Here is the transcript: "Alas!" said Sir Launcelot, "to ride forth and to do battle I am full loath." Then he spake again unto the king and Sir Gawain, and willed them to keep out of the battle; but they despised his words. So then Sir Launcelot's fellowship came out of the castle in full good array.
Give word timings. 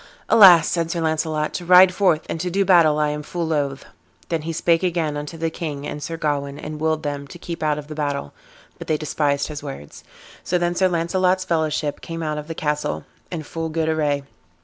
"Alas!" 0.29 0.67
said 0.67 0.89
Sir 0.89 0.99
Launcelot, 0.99 1.53
"to 1.53 1.63
ride 1.63 1.93
forth 1.93 2.21
and 2.27 2.39
to 2.39 2.49
do 2.49 2.65
battle 2.65 2.97
I 2.97 3.09
am 3.09 3.21
full 3.21 3.45
loath." 3.45 3.85
Then 4.29 4.41
he 4.41 4.51
spake 4.51 4.81
again 4.81 5.15
unto 5.15 5.37
the 5.37 5.51
king 5.51 5.85
and 5.85 6.01
Sir 6.01 6.17
Gawain, 6.17 6.57
and 6.57 6.79
willed 6.79 7.03
them 7.03 7.27
to 7.27 7.37
keep 7.37 7.61
out 7.61 7.77
of 7.77 7.85
the 7.87 7.93
battle; 7.93 8.33
but 8.79 8.87
they 8.87 8.97
despised 8.97 9.45
his 9.45 9.61
words. 9.61 10.03
So 10.43 10.57
then 10.57 10.73
Sir 10.73 10.87
Launcelot's 10.87 11.45
fellowship 11.45 12.01
came 12.01 12.23
out 12.23 12.39
of 12.39 12.47
the 12.47 12.55
castle 12.55 13.05
in 13.31 13.43
full 13.43 13.69
good 13.69 13.87
array. 13.89 14.23